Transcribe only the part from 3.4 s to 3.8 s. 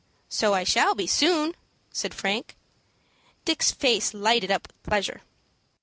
Dick's